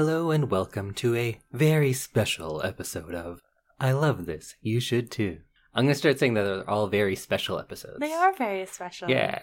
[0.00, 3.42] Hello and welcome to a very special episode of
[3.78, 5.40] I Love This, You Should Too.
[5.74, 7.98] I'm going to start saying that they're all very special episodes.
[8.00, 9.10] They are very special.
[9.10, 9.42] Yeah.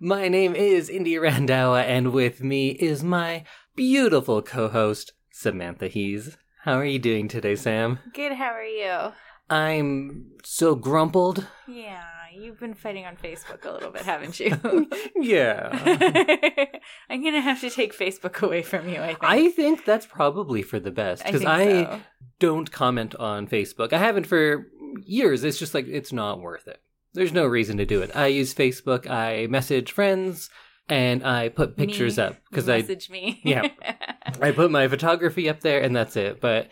[0.00, 3.44] My name is Indy Randhawa, and with me is my
[3.76, 6.38] beautiful co host, Samantha Hees.
[6.62, 7.98] How are you doing today, Sam?
[8.14, 9.12] Good, how are you?
[9.50, 11.46] I'm so grumpled.
[11.66, 14.56] Yeah, you've been fighting on Facebook a little bit, haven't you?
[15.16, 15.68] Yeah.
[17.10, 19.18] I'm gonna have to take Facebook away from you, I think.
[19.22, 22.00] I think that's probably for the best because I, so.
[22.38, 23.92] don't comment on Facebook.
[23.92, 24.68] I haven't for
[25.04, 25.44] years.
[25.44, 26.80] It's just like it's not worth it.
[27.12, 28.14] There's no reason to do it.
[28.14, 29.08] I use Facebook.
[29.10, 30.48] I message friends
[30.88, 32.24] and I put pictures Me.
[32.24, 33.40] up because I message me.
[33.44, 33.68] Yeah.
[34.40, 36.40] I put my photography up there and that's it.
[36.40, 36.68] But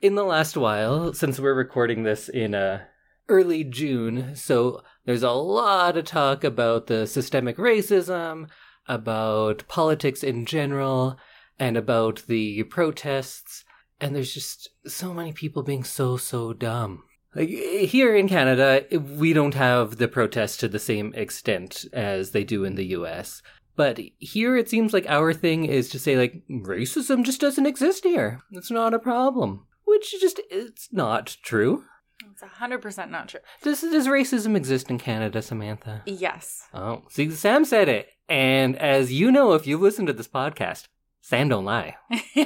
[0.00, 2.82] in the last while, since we're recording this in uh,
[3.28, 8.48] early June, so there's a lot of talk about the systemic racism,
[8.86, 11.18] about politics in general,
[11.58, 13.64] and about the protests.
[14.00, 17.02] And there's just so many people being so, so dumb.
[17.34, 22.42] Like here in Canada, we don't have the protests to the same extent as they
[22.42, 23.42] do in the US.
[23.76, 28.04] But here it seems like our thing is to say like racism just doesn't exist
[28.04, 28.40] here.
[28.50, 29.66] It's not a problem.
[30.00, 31.84] Which just it's not true.
[32.32, 33.40] It's 100% not true.
[33.62, 36.00] Does does racism exist in Canada, Samantha?
[36.06, 36.66] Yes.
[36.72, 38.08] Oh, see Sam said it.
[38.26, 40.88] And as you know if you listen to this podcast,
[41.20, 41.96] Sam don't lie.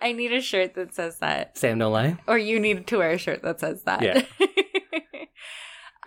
[0.00, 1.58] I need a shirt that says that.
[1.58, 2.18] Sam don't lie.
[2.28, 4.00] Or you need to wear a shirt that says that.
[4.00, 4.22] Yeah.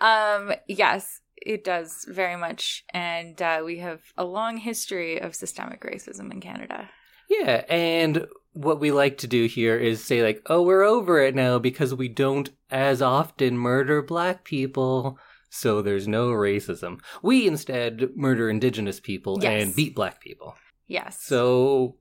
[0.00, 2.84] um, yes, it does very much.
[2.94, 6.88] And uh, we have a long history of systemic racism in Canada.
[7.28, 8.26] Yeah, and
[8.56, 11.94] what we like to do here is say like, "Oh, we're over it now because
[11.94, 15.18] we don't as often murder black people."
[15.50, 16.98] So there's no racism.
[17.22, 19.62] We instead murder indigenous people Yes.
[19.62, 20.56] and beat black people.
[20.86, 21.18] Yes.
[21.22, 21.96] So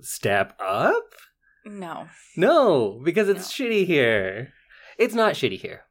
[0.00, 1.04] step up?
[1.64, 2.08] no.
[2.36, 4.52] No, because it's shitty here.
[4.98, 5.82] It's not shitty here.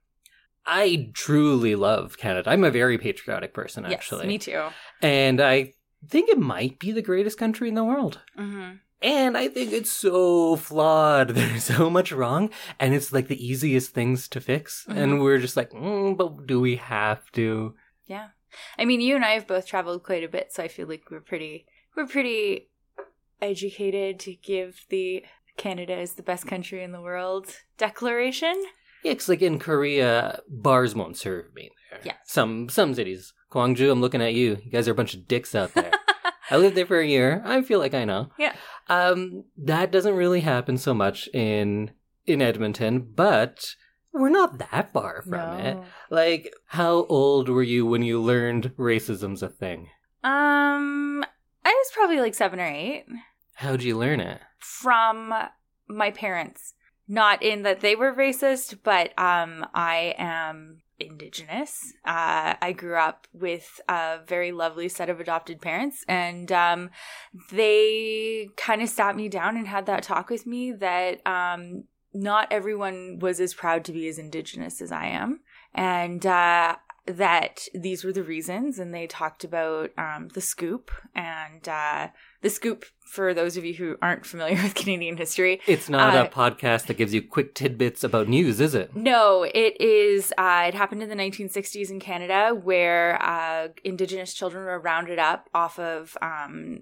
[0.65, 2.49] I truly love Canada.
[2.49, 4.21] I'm a very patriotic person, actually.
[4.21, 4.63] Yes, me too.
[5.01, 5.73] And I
[6.07, 8.21] think it might be the greatest country in the world.
[8.35, 8.71] hmm
[9.05, 11.29] And I think it's so flawed.
[11.35, 12.49] There's so much wrong,
[12.79, 14.85] and it's like the easiest things to fix.
[14.89, 14.97] Mhm.
[14.97, 17.75] And we're just like, mm, but do we have to?
[18.07, 18.29] Yeah.
[18.79, 21.03] I mean, you and I have both traveled quite a bit, so I feel like
[21.11, 21.65] we're pretty
[21.95, 22.69] we're pretty
[23.41, 25.23] educated to give the
[25.57, 28.55] Canada is the best country in the world declaration.
[29.03, 31.99] Yeah, 'cause like in Korea, bars won't serve me there.
[32.03, 32.17] Yes.
[32.25, 34.57] Some some cities, Gwangju, I'm looking at you.
[34.63, 35.91] You guys are a bunch of dicks out there.
[36.51, 37.41] I lived there for a year.
[37.45, 38.29] I feel like I know.
[38.37, 38.53] Yeah.
[38.87, 41.91] Um, that doesn't really happen so much in
[42.25, 43.75] in Edmonton, but
[44.13, 45.77] we're not that far from it.
[46.09, 49.89] Like, how old were you when you learned racism's a thing?
[50.23, 51.23] Um,
[51.63, 53.05] I was probably like seven or eight
[53.55, 54.41] How'd you learn it?
[54.59, 55.33] from
[55.87, 56.73] my parents.
[57.07, 61.93] Not in that they were racist, but um, I am indigenous.
[62.05, 66.89] Uh, I grew up with a very lovely set of adopted parents, and um,
[67.51, 72.47] they kind of sat me down and had that talk with me that um, not
[72.51, 75.41] everyone was as proud to be as indigenous as I am,
[75.73, 78.79] and uh, that these were the reasons.
[78.79, 82.07] And they talked about um, the scoop and uh,
[82.45, 82.85] the scoop.
[83.15, 86.87] For those of you who aren't familiar with Canadian history, It's not Uh, a podcast
[86.87, 88.95] that gives you quick tidbits about news, is it?
[88.95, 90.33] no, it is.
[90.37, 95.49] Uh, it happened in the 1960s in Canada, where uh, Indigenous children were rounded up
[95.53, 96.79] off of um,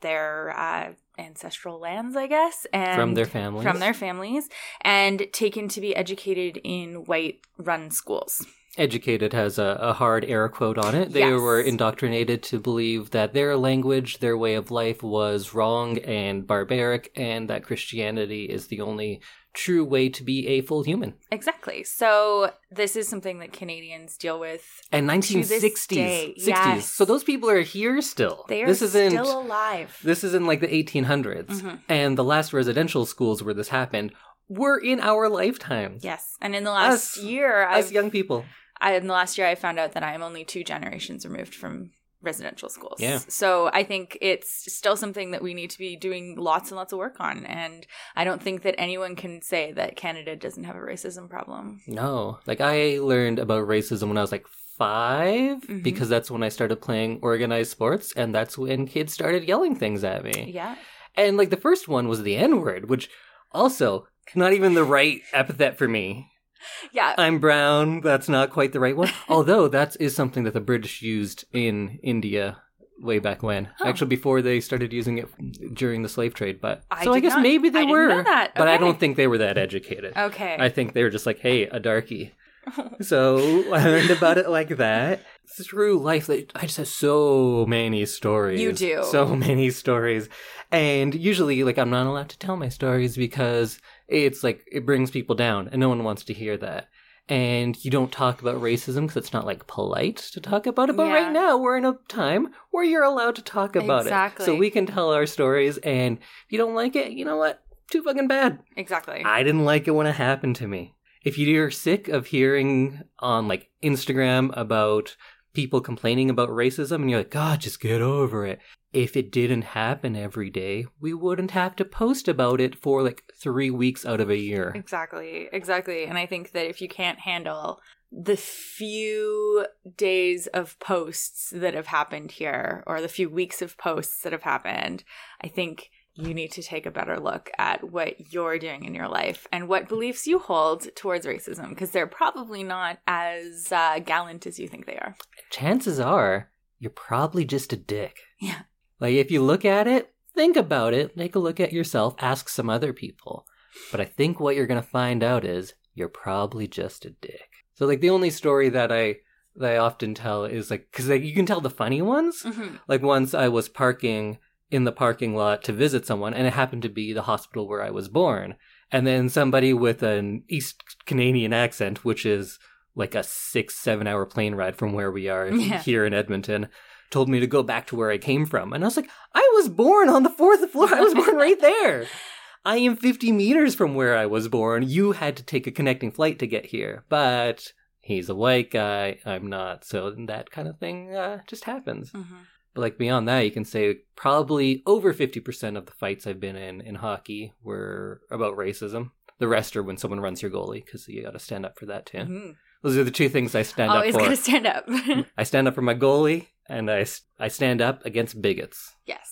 [0.00, 3.64] their uh, ancestral lands, I guess, and From their families?
[3.64, 4.48] from their families,
[4.80, 8.46] and taken to be educated in white-run schools.
[8.76, 11.12] Educated has a, a hard air quote on it.
[11.12, 11.40] They Yes.
[11.40, 17.12] were indoctrinated to believe that their language, their way of life was wrong and barbaric,
[17.16, 19.20] and that Christianity is the only
[19.52, 21.14] true way to be a full human.
[21.30, 21.84] Exactly.
[21.84, 24.64] So this is something that Canadians deal with.
[24.90, 26.46] And To this 1960s, day, 60s.
[26.48, 26.90] yes.
[26.90, 28.44] So those people are here still.
[28.48, 29.96] They are this isn't still alive.
[30.02, 31.78] this is in like the 1800s, Mhm.
[31.88, 34.12] and the last residential schools where this happened
[34.48, 35.98] were in our lifetime.
[36.02, 38.44] yes, and in the last Us- year, Us I've young people.
[38.84, 41.54] I, in the last year, I found out that I am only two generations removed
[41.54, 41.90] from
[42.22, 43.00] residential schools.
[43.00, 43.18] Yeah.
[43.28, 46.92] So I think it's still something that we need to be doing lots and lots
[46.92, 47.44] of work on.
[47.44, 47.86] And
[48.16, 51.82] I don't think that anyone can say that Canada doesn't have a racism problem.
[51.86, 54.46] No, like I learned about racism when I was like
[54.78, 55.82] 5 Mhm.
[55.82, 60.02] because that's when I started playing organized sports, and that's when kids started yelling things
[60.02, 60.50] at me.
[60.52, 60.76] Yeah.
[61.14, 63.08] And like the first one was the N word, which
[63.52, 66.30] also not even the right epithet for me.
[66.92, 67.14] Yeah.
[67.18, 68.00] I'm brown.
[68.00, 69.10] That's not quite the right one.
[69.28, 72.58] Although that is something that the British used in India
[73.00, 73.68] way back when.
[73.80, 73.86] Oh.
[73.86, 76.60] Actually, before they started using it during the slave trade.
[76.60, 78.22] But I so I guess not- maybe they I were.
[78.22, 78.52] that.
[78.54, 80.16] But I don't think they were that educated.
[80.16, 80.56] Okay.
[80.58, 82.32] I think they were just like, hey, a darkie.
[83.02, 83.36] So
[83.74, 85.22] I learned about it like that.
[85.60, 88.60] Through life, I just have so many stories.
[88.60, 89.04] You do.
[89.04, 90.28] So many stories.
[90.72, 93.78] And usually, like, I'm not allowed to tell my stories because
[94.08, 96.88] it's like, it brings people down and no one wants to hear that.
[97.26, 100.96] And you don't talk about racism because it's not like polite to talk about it.
[100.96, 101.14] But Yeah.
[101.14, 104.42] right now, we're in a time where you're allowed to talk about it.
[104.44, 105.78] So we can tell our stories.
[105.78, 107.62] And if you don't like it, you know what?
[107.90, 108.58] Too fucking bad.
[108.76, 109.22] exactly.
[109.24, 110.94] I didn't like it when it happened to me.
[111.22, 115.16] If you're sick of hearing on like Instagram about
[115.54, 118.60] people complaining about racism and you're like, God, just get over it.
[118.92, 123.22] If it didn't happen every day, we wouldn't have to post about it for like
[123.34, 124.72] three weeks out of a year.
[124.74, 126.04] Exactly, exactly.
[126.04, 127.80] And I think that if you can't handle
[128.12, 129.66] the few
[129.96, 134.44] days of posts that have happened here or the few weeks of posts that have
[134.44, 135.02] happened,
[135.40, 139.08] I think you need to take a better look at what you're doing in your
[139.08, 144.46] life and what beliefs you hold towards racism because they're probably not as uh, gallant
[144.46, 145.16] as you think they are.
[145.50, 148.18] Chances are you're probably just a dick.
[148.40, 148.62] Yeah.
[149.00, 152.48] Like if you look at it, think about it, take a look at yourself, ask
[152.48, 153.46] some other people.
[153.90, 157.48] But I think what you're gonna find out is you're probably just a dick.
[157.74, 159.16] So like the only story that I
[159.56, 162.42] that I often tell is like because like, you can tell the funny ones.
[162.42, 162.76] Mm-hmm.
[162.86, 164.38] Like once I was parking
[164.74, 167.82] in the parking lot to visit someone, and it happened to be the hospital where
[167.82, 168.56] I was born.
[168.90, 172.58] And then somebody with an East Canadian accent, which is
[172.94, 175.80] like a six, seven hour plane ride from where we are Yeah.
[175.80, 176.68] here in Edmonton,
[177.10, 178.72] told me to go back to where I came from.
[178.72, 180.92] And I was like, I was born on the fourth floor.
[180.94, 182.06] I was born right there.
[182.64, 184.88] I am 50 meters from where I was born.
[184.88, 187.04] You had to take a connecting flight to get here.
[187.08, 189.18] But he's a white guy.
[189.26, 189.84] I'm not.
[189.84, 192.10] So that kind of thing uh, just happens.
[192.12, 192.34] Mm-hmm.
[192.74, 196.56] But like beyond that, you can say probably over 50% of the fights I've been
[196.56, 199.12] in in hockey were about racism.
[199.38, 201.86] The rest are when someone runs your goalie because you got to stand up for
[201.86, 202.18] that too.
[202.18, 202.50] Mm-hmm.
[202.82, 204.24] Those are the two things I stand Always up for.
[204.24, 204.84] Always gotta stand up.
[205.38, 207.06] I stand up for my goalie and I,
[207.38, 208.94] I stand up against bigots.
[209.06, 209.30] yes.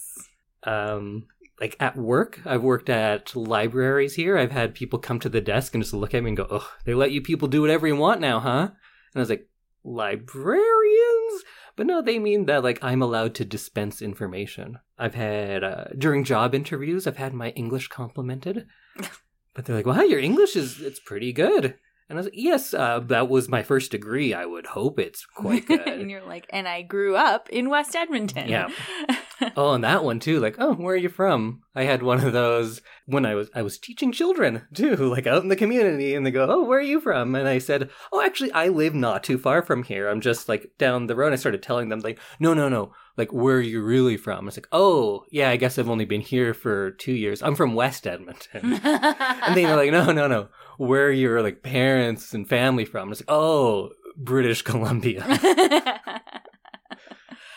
[0.65, 1.27] Um,
[1.61, 4.39] like at work, I've worked at libraries here.
[4.39, 6.69] I've had people come to the desk and just look at me and go, "Oh,
[6.85, 9.49] they let you people do whatever you want now, huh?" And I was like,
[9.85, 11.45] "Librarians?"
[11.77, 14.79] But no, they mean that like I'm allowed to dispense information.
[14.99, 18.67] I've had uh, during job interviews, I've had my English complimented,
[19.55, 21.77] but they're like, "Wow, your English is it's pretty good."
[22.09, 24.35] And I was like, "Yes, uh, that was my first degree.
[24.35, 27.97] I would hope it's quite good." and you're like, and I grew up in West
[27.97, 28.49] Edmonton.
[28.49, 28.69] Yeah.
[29.57, 30.41] Oh, and that one too.
[30.41, 31.63] Like, oh, where are you from?
[31.75, 35.43] I had one of those when I was I was teaching children too, like out
[35.43, 38.23] in the community, and they go, "Oh, where are you from?" And I said, "Oh,
[38.23, 40.09] actually, I live not too far from here.
[40.09, 42.93] I'm just like down the road." I started telling them, like, "No, no, no.
[43.17, 46.21] Like, where are you really from?" It's like, "Oh, yeah, I guess I've only been
[46.23, 47.43] here for two years.
[47.43, 50.49] I'm from West Edmonton." and then you're like, "No, no, no.
[50.79, 55.23] Where are your like parents and family from?" It's like, "Oh, British Columbia."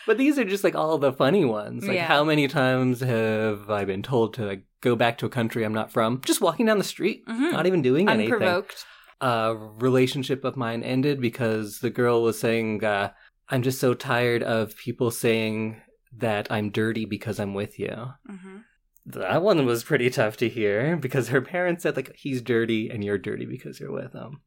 [0.06, 1.84] But these are just like all the funny ones.
[1.86, 2.06] Like, Yeah.
[2.06, 5.74] how many times have I been told to like go back to a country I'm
[5.74, 6.20] not from?
[6.24, 7.52] Just walking down the street, Mhm.
[7.52, 8.32] not even doing anything.
[8.32, 8.84] Unprovoked.
[9.20, 13.10] A relationship of mine ended because the girl was saying, uh,
[13.48, 15.80] "I'm just so tired of people saying
[16.16, 17.94] that I'm dirty because I'm with you."
[18.26, 18.58] hmm
[19.06, 23.04] That one was pretty tough to hear because her parents said like he's dirty and
[23.04, 24.40] you're dirty because you're with him.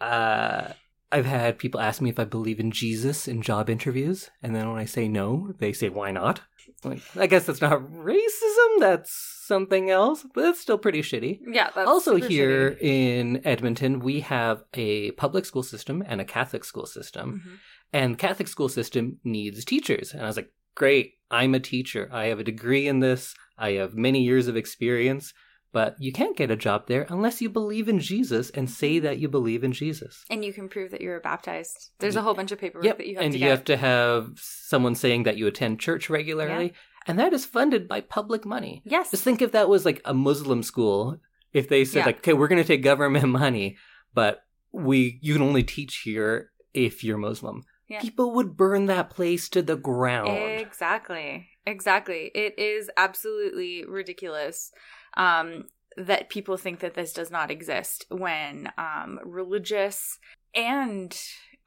[0.00, 0.68] Uh,
[1.14, 4.68] I've had people ask me if I believe in Jesus in job interviews, and then
[4.68, 6.40] when I say no, they say why not.
[6.82, 8.70] Like, I guess that's not racism.
[8.80, 9.12] That's
[9.46, 11.38] something else, but it's still pretty shitty.
[11.46, 11.70] Yeah.
[11.74, 12.82] That's also, here shitty.
[12.82, 17.58] in Edmonton, we have a public school system and a Catholic school system Mhm.
[17.92, 20.12] and Catholic school system needs teachers.
[20.12, 22.08] And I was like, great, I'm a teacher.
[22.12, 23.34] I have a degree in this.
[23.56, 25.32] I have many years of experience,
[25.74, 29.18] but you can't get a job there unless you believe in Jesus and say that
[29.18, 30.24] you believe in Jesus.
[30.30, 31.90] And you can prove that you were baptized.
[31.98, 33.64] There's a whole bunch of paperwork Yep, that you have and to And you have
[33.64, 36.72] to have someone saying that you attend church regularly,
[37.06, 38.82] and that is funded by public money.
[38.86, 39.10] yes.
[39.10, 41.18] Just think if that was like a Muslim school,
[41.52, 42.06] if they said Yeah.
[42.06, 43.76] like, okay, we're going to take government money,
[44.14, 47.64] but we you can only teach here if you're Muslim.
[47.88, 48.00] Yeah.
[48.00, 50.28] People would burn that place to the ground.
[50.60, 51.48] Exactly.
[51.66, 52.30] Exactly.
[52.34, 54.72] It is absolutely ridiculous
[55.16, 55.64] um,
[55.96, 60.18] that people think that this does not exist when um, religious
[60.54, 61.16] and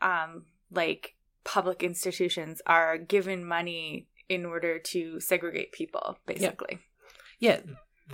[0.02, 6.80] um, like public institutions are given money in order to segregate people, basically.
[7.40, 7.62] Yeah,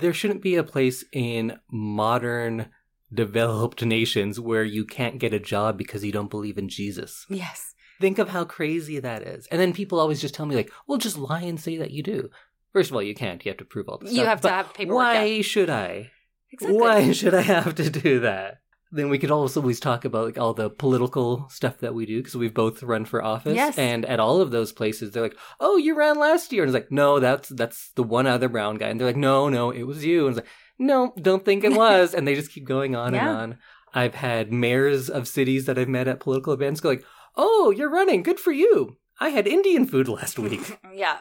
[0.00, 2.66] there shouldn't be a place in modern
[3.12, 7.26] developed nations where you can't get a job because you don't believe in Jesus.
[7.28, 7.74] Yes.
[8.00, 9.46] Think of how crazy that is.
[9.48, 12.02] And then people always just tell me, like, well, just lie and say that you
[12.02, 12.30] do.
[12.74, 13.42] First of all, you can't.
[13.44, 14.16] You have to prove all this stuff.
[14.18, 14.28] You stuff.
[14.28, 14.96] have to have paperwork.
[15.04, 15.42] Why yeah.
[15.42, 16.10] should I?
[16.50, 16.78] Exactly.
[16.78, 18.58] Why should I have to do that?
[18.90, 22.18] Then we could also always talk about like all the political stuff that we do
[22.18, 23.54] because we've both run for office.
[23.56, 23.78] Yes.
[23.78, 26.74] And at all of those places, they're like, "Oh, you ran last year," and it's
[26.74, 29.84] like, "No, that's that's the one other brown guy." And they're like, "No, no, it
[29.84, 32.94] was you." And it's like, "No, don't think it was." and they just keep going
[32.94, 33.28] on Yeah.
[33.30, 33.58] and on.
[33.94, 37.04] I've had mayors of cities that I've met at political events go like,
[37.36, 38.22] "Oh, you're running.
[38.24, 38.96] Good for you.
[39.20, 41.18] I had Indian food last week," yeah.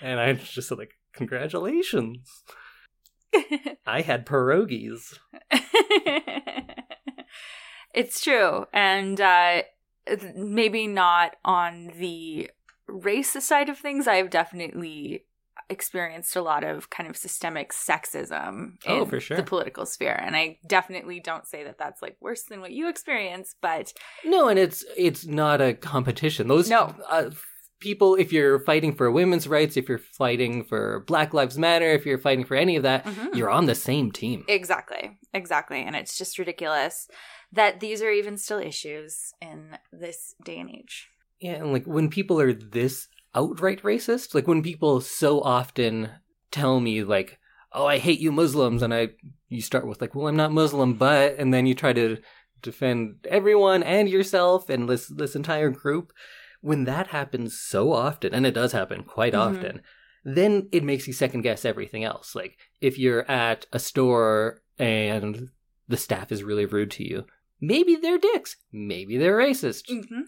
[0.00, 2.42] And I just said like, "Congratulations."
[3.86, 5.18] I had pierogies.
[7.94, 8.66] it's true.
[8.72, 9.62] And uh,
[10.34, 12.50] maybe not on the
[12.86, 14.06] race side of things.
[14.06, 15.24] I've definitely
[15.68, 19.36] experienced a lot of kind of systemic sexism Oh, for sure.
[19.36, 22.88] the political sphere and i definitely don't say that that's like worse than what you
[22.88, 23.92] experience but
[24.24, 26.46] No, and it's it's not a competition.
[26.46, 26.94] Those No.
[27.10, 27.30] uh,
[27.80, 32.06] people, if you're fighting for women's rights, if you're fighting for Black Lives Matter, if
[32.06, 33.34] you're fighting for any of that, Mhm.
[33.36, 34.44] you're on the same team.
[34.48, 37.08] exactly exactly and it's just ridiculous
[37.52, 41.08] that these are even still issues in this day and age
[41.40, 46.08] Yeah, and like when people are this outright racist, like when people so often
[46.50, 47.38] tell me like,
[47.72, 49.10] "Oh, I hate you Muslims," and I
[49.50, 52.16] you start with like, "Well, I'm not Muslim, but," and then you try to
[52.62, 56.12] defend everyone and yourself and this this entire group.
[56.60, 59.38] When that happens so often, and it does happen quite Mhm.
[59.38, 59.82] often,
[60.24, 62.34] then it makes you second guess everything else.
[62.34, 65.50] Like if you're at a store and
[65.88, 67.24] the staff is really rude to you,
[67.60, 70.22] maybe they're dicks, maybe they're racist mm-hmm.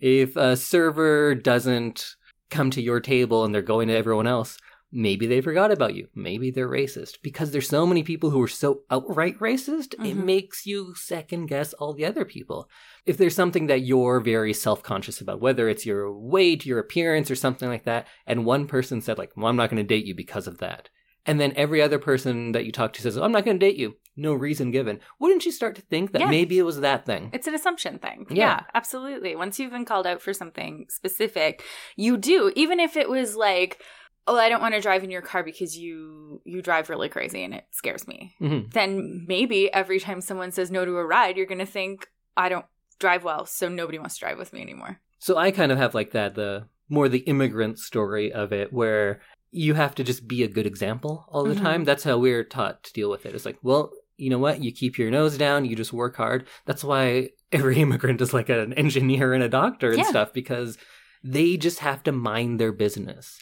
[0.00, 2.16] if a server doesn't
[2.50, 4.58] come to your table and they're going to everyone else,
[4.94, 6.08] maybe they forgot about you.
[6.14, 7.18] Maybe they're racist.
[7.22, 10.24] Because there's so many people who are so outright racist, it Mhm.
[10.24, 12.68] makes you second guess all the other people.
[13.04, 17.30] If there's something that you're very self conscious about, whether it's your weight, your appearance,
[17.30, 20.06] or something like that, and one person said, like, well, I'm not going to date
[20.06, 20.88] you because of that.
[21.26, 23.76] And then every other person that you talk to says, I'm not going to date
[23.78, 23.96] you.
[24.14, 25.00] No reason given.
[25.18, 26.30] Wouldn't you start to think that Yeah.
[26.30, 27.30] maybe it was that thing?
[27.32, 28.26] It's an assumption thing.
[28.30, 28.36] Yeah.
[28.36, 28.60] Yeah.
[28.74, 29.34] absolutely.
[29.34, 31.64] Once you've been called out for something specific,
[31.96, 32.52] you do.
[32.54, 33.82] Even if it was like,
[34.26, 37.42] "Oh, I don't want to drive in your car because you you drive really crazy
[37.44, 38.72] and it scares me." Mhm.
[38.72, 42.48] Then maybe every time someone says no to a ride, you're going to think, "I
[42.48, 42.66] don't
[42.98, 45.94] drive well, so nobody wants to drive with me anymore." So I kind of have
[45.94, 50.42] like that the more the immigrant story of it where you have to just be
[50.42, 51.62] a good example all the Mhm.
[51.62, 51.84] time.
[51.84, 53.34] That's how we're taught to deal with it.
[53.34, 54.62] It's like, well, you know what?
[54.62, 56.46] You keep your nose down, you just work hard.
[56.66, 60.04] That's why every immigrant is like an engineer and a doctor and Yeah.
[60.08, 60.76] stuff because
[61.22, 63.40] they just have to mind their business.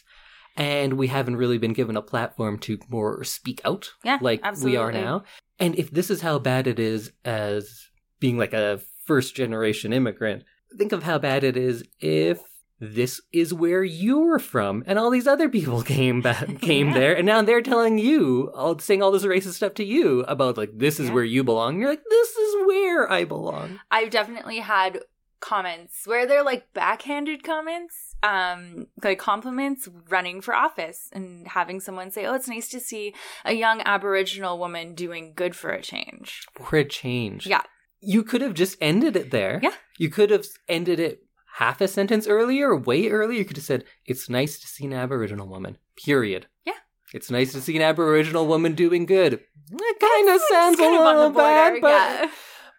[0.55, 4.77] And we haven't really been given a platform to more speak out Yeah, like we
[4.77, 5.23] are now.
[5.59, 7.87] And if this is how bad it is as
[8.19, 10.43] being like a first generation immigrant,
[10.77, 12.39] think of how bad it is if
[12.79, 16.93] this is where you're from and all these other people came back came Yeah.
[16.93, 20.57] there and now they're telling you all saying all this racist stuff to you about
[20.57, 21.13] like this is Yeah.
[21.13, 24.99] where you belong you're like this is where i belong I've definitely had
[25.43, 32.09] comments where they're like backhanded comments, um, like compliments running for office and having someone
[32.11, 36.47] say, Oh, it's nice to see a young Aboriginal woman doing good for a change.
[36.55, 37.61] for a change Yeah.
[37.99, 39.73] you could have just ended it there Yeah.
[39.97, 41.19] you could have ended it
[41.57, 44.93] half a sentence earlier way earlier you could have said it's nice to see an
[44.93, 46.79] aboriginal woman period Yeah.
[47.13, 49.33] it's nice to see an aboriginal woman doing good
[49.71, 52.29] it kind of sounds a little bad but yeah.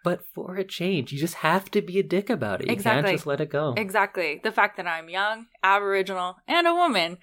[0.05, 2.67] But for a change, you just have to be a dick about it.
[2.67, 3.01] You Exactly.
[3.03, 3.73] can't just let it go.
[3.75, 4.39] Exactly.
[4.41, 7.17] The fact that I'm young, Aboriginal, and a woman.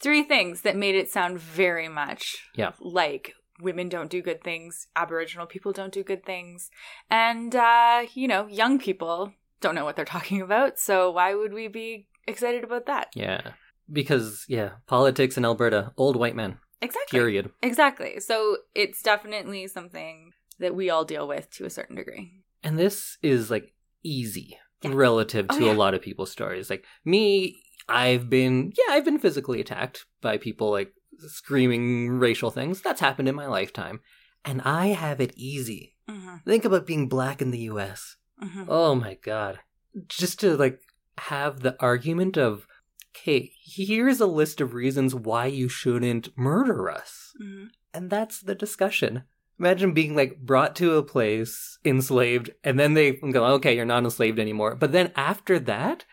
[0.00, 2.22] Three things that made it sound very much
[2.54, 2.72] Yeah.
[2.80, 6.70] like women don't do good things, Aboriginal people don't do good things,
[7.10, 10.78] and, uh, you know, young people don't know what they're talking about.
[10.78, 13.08] So why would we be excited about that?
[13.14, 13.52] Yeah.
[13.90, 17.18] Because, yeah, politics in Alberta, old white men, Exactly.
[17.18, 17.50] period.
[17.62, 18.20] Exactly.
[18.20, 22.42] So it's definitely something that we all deal with to a certain degree.
[22.62, 23.72] And this is like
[24.02, 24.90] easy Yeah.
[24.94, 25.72] relative Oh, to yeah.
[25.72, 26.68] a lot of people's stories.
[26.70, 27.56] Like me,
[27.88, 30.92] I've been, yeah, I've been physically attacked by people like
[31.26, 32.80] screaming racial things.
[32.80, 34.00] That's happened in my lifetime.
[34.44, 35.94] And I have it easy.
[36.08, 36.36] Mm-hmm.
[36.44, 38.16] Think about being black in the US.
[38.42, 38.64] Mm-hmm.
[38.68, 39.60] Oh my god.
[40.06, 40.80] Just to like
[41.18, 42.66] have the argument of
[43.16, 47.32] okay, here's a list of reasons why you shouldn't murder us.
[47.42, 47.66] Mm-hmm.
[47.92, 49.24] And that's the discussion.
[49.58, 54.04] Imagine being like brought to a place, enslaved, and then they go, okay, you're not
[54.04, 54.76] enslaved anymore.
[54.76, 56.04] But then after that,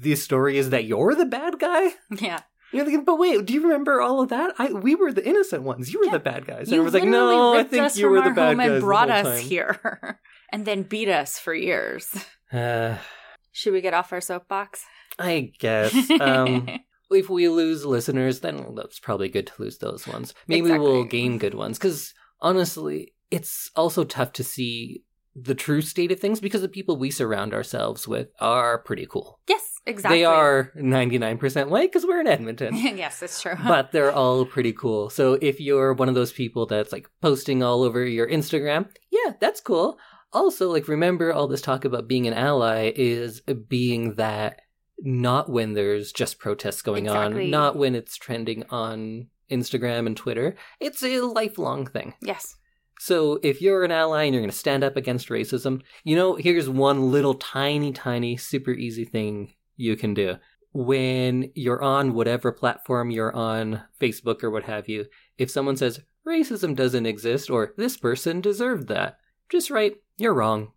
[0.00, 1.92] the story is that you're the bad guy.
[2.20, 2.40] Yeah.
[2.72, 4.54] You're thinking, but wait, do you remember all of that?
[4.58, 5.92] I we were the innocent ones.
[5.92, 6.12] You were Yeah.
[6.12, 6.66] the bad guys.
[6.66, 9.40] And You everyone's like, no, I think you were the bad guys and brought us
[9.40, 10.20] time." here,
[10.52, 12.12] and then beat us for years.
[12.52, 12.96] Uh,
[13.52, 14.84] Should we get off our soapbox?
[15.18, 15.94] I guess.
[16.20, 16.68] Um,
[17.10, 20.34] if we lose listeners, then that's probably good to lose those ones.
[20.46, 21.78] Maybe we'll gain good ones.
[21.78, 25.02] Because honestly, it's also tough to see
[25.34, 29.38] the true state of things because the people we surround ourselves with are pretty cool.
[29.48, 30.20] yes, exactly.
[30.20, 32.74] They are 99% white because we're in Edmonton.
[32.76, 33.54] yes, that's true.
[33.66, 35.10] but they're all pretty cool.
[35.10, 39.34] So if you're one of those people that's like posting all over your Instagram, yeah,
[39.38, 39.98] that's cool.
[40.32, 44.60] Also, like remember all this talk about being an ally is being that
[44.98, 47.44] not when there's just protests going Exactly.
[47.44, 50.56] on, not when it's trending on Instagram and Twitter.
[50.80, 52.14] It's a lifelong thing.
[52.20, 52.56] yes.
[52.98, 56.36] So if you're an ally and you're going to stand up against racism, you know,
[56.36, 60.36] here's one little tiny, tiny, super easy thing you can do.
[60.72, 66.00] When you're on whatever platform you're on, Facebook or what have you, if someone says
[66.26, 69.18] racism doesn't exist or this person deserved that,
[69.50, 70.72] just write, you're wrong.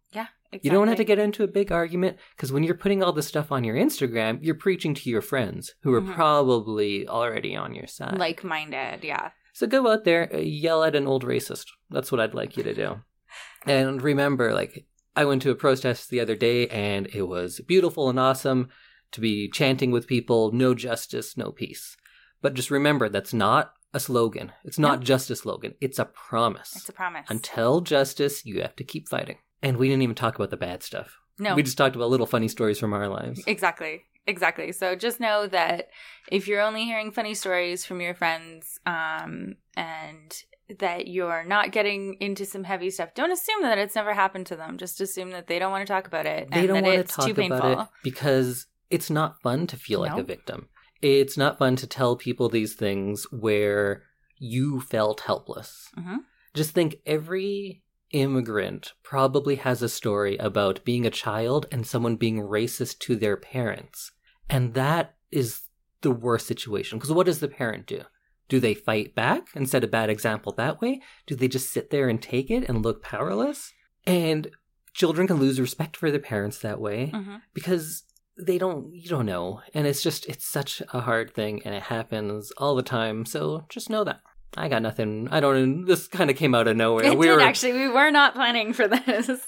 [0.51, 0.67] Exactly.
[0.69, 3.27] You don't have to get into a big argument because when you're putting all this
[3.27, 6.13] stuff on your Instagram, you're preaching to your friends who are Mhm.
[6.13, 8.17] probably already on your side.
[8.17, 9.03] like minded.
[9.03, 9.29] Yeah.
[9.53, 11.65] So go out there, uh, yell at an old racist.
[11.89, 13.01] That's what I'd like you to do.
[13.67, 18.09] And remember, like, I went to a protest the other day and it was beautiful
[18.09, 18.69] and awesome
[19.11, 21.97] to be chanting with people no justice, no peace.
[22.41, 24.53] But just remember, that's not a slogan.
[24.63, 25.03] It's not No.
[25.05, 26.75] just a slogan, it's a promise.
[26.75, 27.25] It's a promise.
[27.29, 29.37] Until justice, you have to keep fighting.
[29.61, 31.17] And we didn't even talk about the bad stuff.
[31.37, 31.55] no.
[31.55, 33.41] We just talked about little funny stories from our lives.
[33.47, 34.03] Exactly.
[34.27, 34.71] Exactly.
[34.73, 35.87] So just know that
[36.31, 40.43] if you're only hearing funny stories from your friends um, and
[40.79, 44.55] that you're not getting into some heavy stuff, don't assume that it's never happened to
[44.55, 44.77] them.
[44.77, 46.95] Just assume that they don't want to talk about it They and don't that want
[46.95, 47.57] to it's talk too painful.
[47.57, 50.21] about it because it's not fun to feel like No.
[50.21, 50.69] a victim.
[51.01, 54.03] It's not fun to tell people these things where
[54.37, 55.89] you felt helpless.
[55.97, 56.17] Mhm.
[56.53, 57.81] Just think every
[58.11, 63.37] immigrant probably has a story about being a child and someone being racist to their
[63.37, 64.11] parents.
[64.49, 65.61] And that is
[66.01, 66.97] the worst situation.
[66.97, 68.01] Because what does the parent do?
[68.47, 71.01] Do they fight back and set a bad example that way?
[71.27, 73.71] Do they just sit there and take it and look powerless?
[74.07, 74.49] And
[74.93, 77.41] children can lose respect for their parents that way Mhm.
[77.53, 78.03] because
[78.41, 81.83] they don't you don't know and it's just it's such a hard thing and it
[81.83, 84.21] happens all the time so just know that
[84.57, 87.35] i got nothing i don't this kind of came out of nowhere It we did
[87.35, 87.73] were actually.
[87.73, 89.29] We were not planning for this.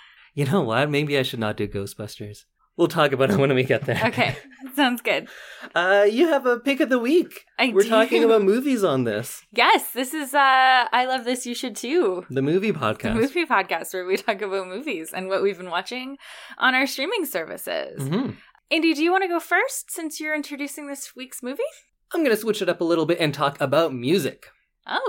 [0.34, 2.44] you know what maybe i should not do ghostbusters
[2.76, 4.36] we'll talk about it when we get there Okay,
[4.74, 5.28] sounds good.
[5.74, 7.88] uh you have a pick of the week I we're do.
[7.90, 10.32] talking about movies on this Yes, this is.
[10.34, 11.44] uh I love this.
[11.46, 12.24] You should too.
[12.30, 13.14] the movie podcast.
[13.14, 16.16] The movie podcast where we talk about movies and what we've been watching
[16.58, 18.00] on our streaming services.
[18.00, 18.36] Mhm.
[18.70, 21.72] Andy, do you want to go first since you're introducing this week's movie?
[22.12, 24.48] I'm gonna switch it up a little bit and talk about music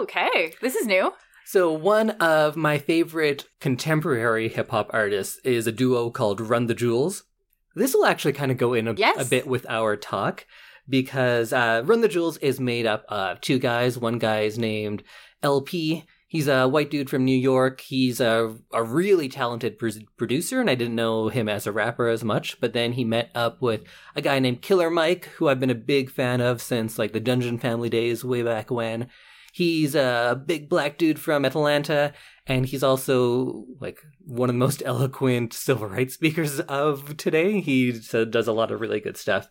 [0.01, 0.53] okay.
[0.61, 1.13] This is new.
[1.45, 6.75] So one of my favorite contemporary hip hop artists is a duo called Run the
[6.75, 7.23] Jewels.
[7.75, 9.25] This will actually kind of go in a, Yes.
[9.25, 10.45] a bit with our talk
[10.87, 13.97] because uh, Run the Jewels is made up of two guys.
[13.97, 15.03] One guy is named
[15.41, 16.05] El-P.
[16.31, 17.81] He's a white dude from New York.
[17.81, 22.07] He's a, a really talented pr- producer, and I didn't know him as a rapper
[22.07, 22.57] as much.
[22.61, 23.83] But then he met up with
[24.15, 27.19] a guy named Killer Mike, who I've been a big fan of since like the
[27.19, 29.09] Dungeon Family days, way back when.
[29.51, 32.13] He's a big black dude from Atlanta,
[32.47, 37.59] and he's also like one of the most eloquent civil rights speakers of today.
[37.59, 39.49] He does a lot of really good stuff.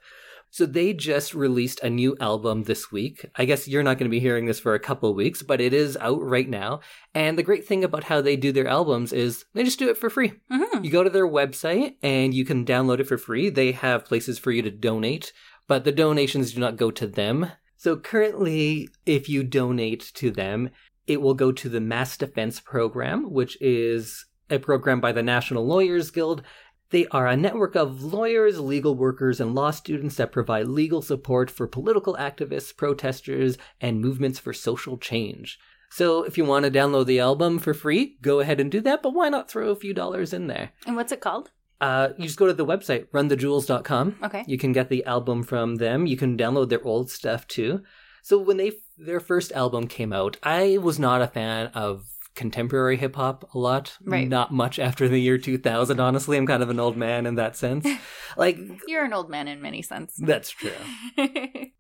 [0.51, 3.25] So they just released a new album this week.
[3.37, 5.61] I guess you're not going to be hearing this for a couple of weeks, but
[5.61, 6.81] it is out right now.
[7.15, 9.97] And the great thing about how they do their albums is they just do it
[9.97, 10.33] for free.
[10.51, 13.49] hmm You go to their website and you can download it for free.
[13.49, 15.33] They have places for you to donate,
[15.69, 17.53] but the donations do not go to them.
[17.77, 20.71] So currently, if you donate to them,
[21.07, 25.67] it will go to the Mass Defense Program, which is a program by the National
[25.67, 26.43] Lawyers Guild.
[26.91, 31.51] They are a network of lawyers, legal workers, and law students that provide legal support
[31.51, 35.59] for political activists, protesters, and movements for social change.
[35.91, 39.03] So if you want to download the album for free, go ahead and do that,
[39.03, 40.71] but why not throw a few dollars in there?
[40.87, 41.51] And what's it called?
[41.81, 44.19] Uh, you just go to the website, runthejewels.com.
[44.23, 44.45] Okay.
[44.47, 46.07] You can get the album from them.
[46.07, 47.83] You can download their old stuff too.
[48.23, 52.97] So when they their first album came out, I was not a fan of contemporary
[52.97, 53.97] hip hop a lot.
[54.05, 54.29] Right.
[54.29, 56.37] Not much after the year 2000, honestly.
[56.37, 57.87] I'm kind of an old man in that sense.
[58.37, 60.15] like, You're an old man in many sense.
[60.19, 60.71] that's true.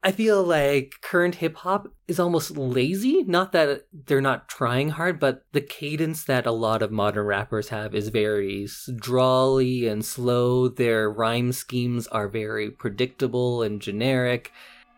[0.03, 3.23] I feel like current hip hop is almost lazy.
[3.25, 7.69] Not that they're not trying hard, but the cadence that a lot of modern rappers
[7.69, 10.69] have is very drawly and slow.
[10.69, 14.53] Their rhyme schemes are very predictable and generic.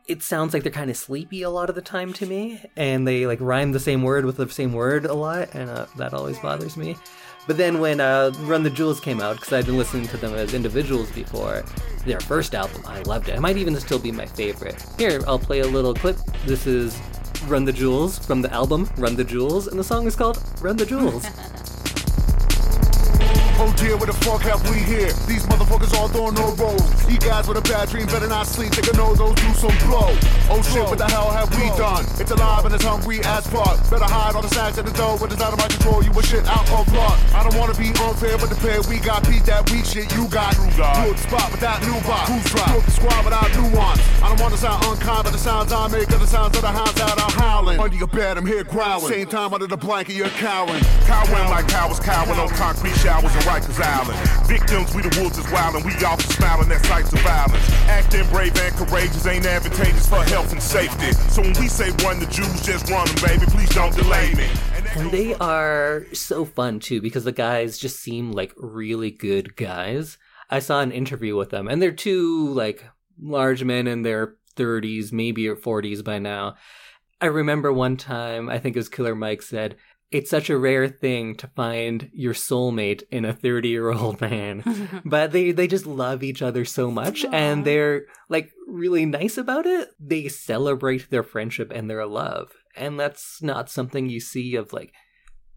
[0.09, 3.07] It sounds like they're kind of sleepy a lot of the time to me, and
[3.07, 6.13] they like rhyme the same word with the same word a lot, and uh, that
[6.13, 6.97] always bothers me.
[7.47, 10.35] But then when uh, Run the Jewels came out, because I'd been listening to them
[10.35, 11.65] as individuals before,
[12.05, 13.37] their first album, I loved it.
[13.37, 14.85] It might even still be my favorite.
[14.99, 16.17] Here, I'll play a little clip.
[16.47, 17.01] This is
[17.47, 20.77] Run the Jewels from the album Run the Jewels, and the song is called Run
[20.77, 21.27] the Jewels.
[23.61, 25.13] Oh dear, what the fuck have we here?
[25.29, 26.83] These motherfuckers all throwing no rolls.
[27.11, 28.73] You guys with a bad dream better not sleep.
[28.73, 30.11] They can know those do some blow.
[30.49, 32.05] Oh shit, what the hell have we done?
[32.19, 33.79] It's alive and it's hungry as fuck.
[33.91, 36.03] Better hide all the snacks at the door when it's out of my control.
[36.03, 37.19] You a shit out of luck.
[37.35, 40.27] I don't wanna be unfair, but the pair we got beat that weak shit you
[40.29, 40.57] got.
[40.57, 42.31] You the spot without new box.
[42.31, 42.49] Who's?
[42.73, 44.01] You the squad without nuance.
[44.23, 46.73] I don't wanna sound unkind, but the sounds I make are the sounds of the
[46.73, 47.79] hounds that are howling.
[47.79, 49.13] Under your bed, I'm here growling.
[49.13, 50.83] Same time under the blanket, you're cowering.
[51.05, 54.19] Cowering like cowards cowering on concrete showers Rikers Island.
[54.47, 57.71] Victims, we the wolves is wildin', we off smiling at sights of violence.
[57.89, 61.13] Acting brave and courageous ain't advantageous for health and safety.
[61.31, 63.47] So when we say run the Jews, just run them, baby.
[63.47, 64.49] Please don't delay me.
[64.95, 70.19] And they are so fun too because the guys just seem like really good guys.
[70.51, 72.85] I saw an interview with them, and they're two like
[73.21, 76.57] large men in their 30s, maybe or 40s by now.
[77.21, 79.77] I remember one time, I think it was Killer Mike said,
[80.13, 84.63] it's such a rare thing to find your soulmate in a 30 year old man.
[85.05, 87.33] But they they just love each other so much Aww.
[87.33, 89.89] and they're like really nice about it.
[89.99, 92.53] They celebrate their friendship and their love.
[92.77, 94.93] And that's not something you see of like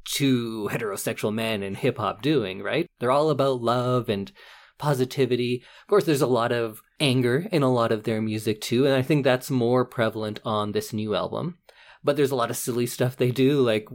[0.05, 2.87] two heterosexual men in hip hop doing right?
[2.99, 4.31] They're all about love and
[4.77, 5.63] positivity.
[5.81, 8.95] Of course there's a lot of anger in a lot of their music too and
[8.95, 11.57] i think that's more prevalent on this new album.
[12.03, 13.87] But there's a lot of silly stuff they do like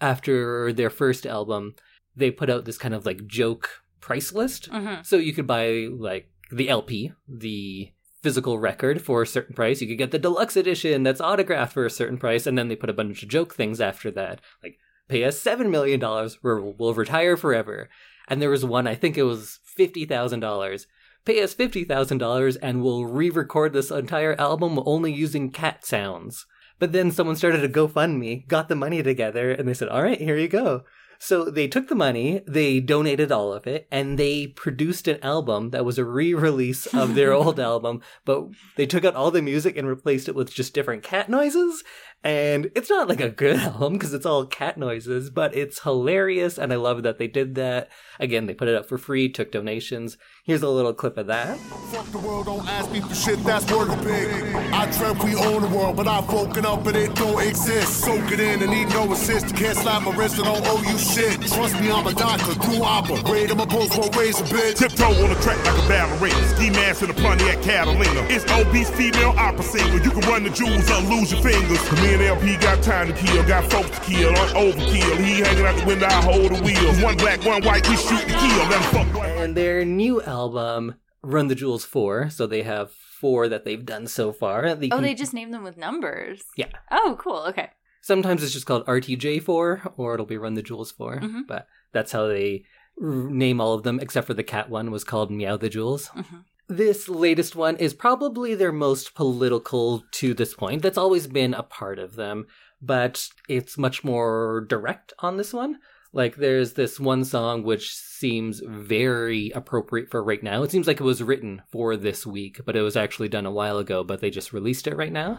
[0.00, 1.74] after their first album,
[2.16, 4.70] they put out this kind of like joke price list.
[4.70, 5.04] Mhm.
[5.04, 7.90] So you could buy like the LP, the
[8.22, 9.80] physical record for a certain price.
[9.80, 12.76] You could get the deluxe edition that's autographed for a certain price, and then they
[12.76, 16.74] put a bunch of joke things after that, like pay us seven million dollars, we'll,
[16.78, 17.88] we'll retire forever.
[18.28, 20.86] And there was one, I think it was fifty thousand dollars.
[21.24, 26.46] Pay us fifty thousand dollars, and we'll re-record this entire album only using cat sounds.
[26.78, 30.20] But then someone started a GoFundMe, got the money together, and they said, all right,
[30.20, 30.84] here you go.
[31.18, 35.70] So they took the money, they donated all of it, and they produced an album
[35.70, 39.42] that was a re release of their old album, but they took out all the
[39.42, 41.82] music and replaced it with just different cat noises.
[42.24, 46.58] And it's not like a good album because it's all cat noises, but it's hilarious,
[46.58, 47.88] and I love that they did that.
[48.18, 50.16] Again, they put it up for free, took donations.
[50.44, 51.56] Here's a little clip of that.
[51.58, 54.54] Fuck the world, don't ask me for shit that's worth a big.
[54.72, 58.00] I dreamt we own the world, but I've woken up and it don't exist.
[58.00, 59.54] Soak it in and need no assist.
[59.54, 61.40] Can't slap my wrist, I don't owe you shit.
[61.42, 63.50] Trust me, I'm a doctor, do operate.
[63.50, 64.78] I'm a post for razor bitch.
[64.78, 66.48] Tiptoe on the track like a ballerina.
[66.48, 68.26] Ski mask in the Pontiac Catalina.
[68.28, 70.02] It's obese female opera singer.
[70.02, 71.78] You can run the jewels or lose your fingers.
[72.08, 73.42] Come in, El-P got time to kill.
[73.46, 74.30] Got folks to kill.
[74.30, 75.16] I'm overkill.
[75.18, 77.04] He hanging out the window, I hold the wheel.
[77.04, 78.68] One black, one white, we shoot to kill.
[78.68, 79.22] Let 'em fuck.
[79.24, 84.06] And their new album, Run the Jewels 4, so they have four that they've done
[84.06, 84.74] so far.
[84.74, 86.42] They Oh, can- they just named them with numbers.
[86.56, 86.68] Yeah.
[86.90, 87.44] Oh, cool.
[87.48, 87.70] Okay.
[88.00, 91.46] Sometimes it's just called RTJ4, or it'll be Run the Jewels 4, Mhm.
[91.46, 92.64] but that's how they
[93.02, 96.08] r- name all of them, except for the cat one was called Meow the Jewels.
[96.16, 96.44] Mhm.
[96.68, 100.82] This latest one is probably their most political to this point.
[100.82, 102.46] That's always been a part of them,
[102.82, 105.78] but it's much more direct on this one.
[106.18, 110.64] Like, there's this one song which seems very appropriate for right now.
[110.64, 113.52] It seems like it was written for this week, but it was actually done a
[113.52, 115.38] while ago, but they just released it right now.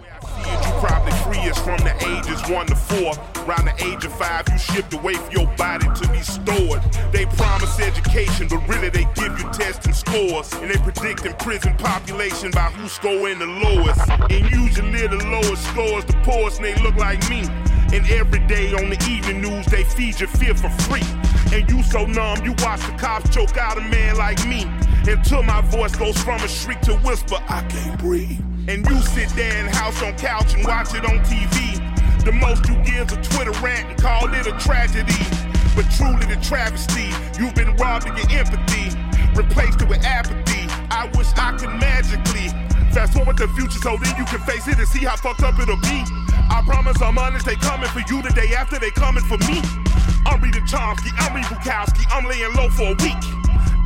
[0.79, 3.11] Probably free us from the ages one to four.
[3.43, 6.81] Around the age of five, you shipped away for your body to be stored.
[7.11, 10.53] They promise education, but really they give you tests and scores.
[10.53, 14.09] And they predicting prison population by who's scoring the lowest.
[14.09, 17.43] And usually the lowest scores the poorest, and they look like me.
[17.91, 21.02] And every day on the evening news, they feed your fear for free.
[21.52, 24.69] And you so numb, you watch the cops choke out a man like me.
[25.08, 28.39] Until my voice goes from a shriek to whisper, I can't breathe.
[28.67, 31.82] And you sit there in house on couch and watch it on TV.
[32.23, 35.17] The most you give is a Twitter rant and call it a tragedy.
[35.75, 37.10] But truly the travesty,
[37.41, 38.93] you've been robbed of your empathy,
[39.34, 40.69] replaced it with apathy.
[40.91, 42.49] I wish I could magically
[42.93, 45.58] fast forward the future so then you can face it and see how fucked up
[45.58, 46.28] it'll be.
[46.51, 49.62] I promise I'm honest, they coming for you the day after they coming for me.
[50.25, 53.23] I'm reading Chomsky, I'm reading Bukowski, I'm laying low for a week.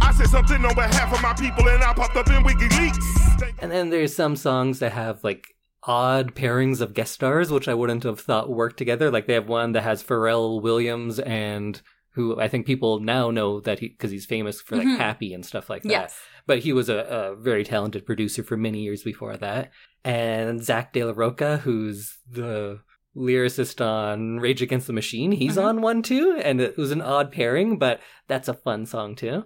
[0.01, 3.53] I said something on behalf of my people and I popped up in WikiLeaks.
[3.59, 5.45] And then there's some songs that have like
[5.83, 9.11] odd pairings of guest stars, which I wouldn't have thought worked together.
[9.11, 11.81] Like they have one that has Pharrell Williams and
[12.15, 14.97] who I think people now know that he because he's famous for like Mhm.
[14.97, 15.89] Happy and stuff like that.
[15.91, 16.19] Yes.
[16.45, 19.71] But he was a, a very talented producer for many years before that.
[20.05, 22.79] And Zack de la Rocha, who's the
[23.15, 25.31] lyricist on Rage Against the Machine.
[25.31, 25.63] He's Mhm.
[25.63, 29.45] on one too, and it was an odd pairing, but that's a fun song too.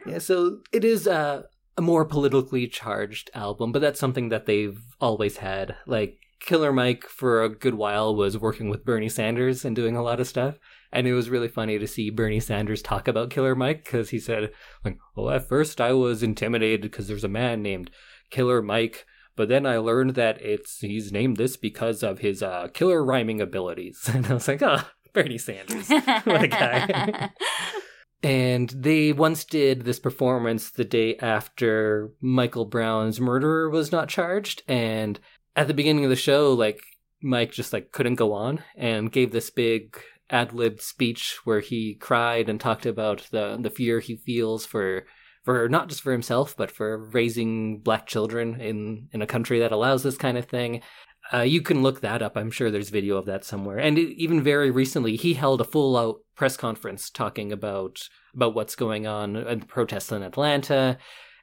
[0.11, 1.45] Yeah, so it is a,
[1.77, 5.75] a more politically charged album, but that's something that they've always had.
[5.85, 10.03] Like Killer Mike for a good while was working with Bernie Sanders and doing a
[10.03, 10.57] lot of stuff.
[10.91, 14.19] And it was really funny to see Bernie Sanders talk about Killer Mike because he
[14.19, 14.51] said,
[14.83, 17.91] like, well, at first I was intimidated because there's a man named
[18.29, 19.05] Killer Mike,
[19.37, 23.39] but then I learned that it's he's named this because of his uh, killer rhyming
[23.39, 24.09] abilities.
[24.13, 25.89] And I was like, oh, Bernie Sanders.
[25.89, 27.29] what a guy.
[28.23, 34.61] And they once did this performance the day after Michael Brown's murderer was not charged.
[34.67, 35.19] And
[35.55, 36.81] at the beginning of the show, like
[37.21, 41.95] Mike just like couldn't go on and gave this big ad libbed speech where he
[41.95, 45.05] cried and talked about the the fear he feels for
[45.43, 49.71] for not just for himself but for raising black children in in a country that
[49.71, 50.81] allows this kind of thing.
[51.33, 52.35] Uh, you can look that up.
[52.35, 53.77] I'm sure there's video of that somewhere.
[53.77, 58.55] And it, even very recently, he held a full out press conference talking about about
[58.55, 60.97] what's going on and protests in Atlanta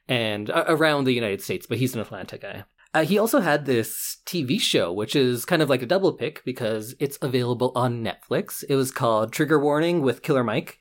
[0.09, 1.65] and uh, around the United States.
[1.65, 2.65] But he's an Atlanta guy.
[2.93, 6.43] Uh, he also had this TV show, which is kind of like a double pick
[6.43, 8.61] because it's available on Netflix.
[8.67, 10.79] It was called Trigger Warning with Killer Mike.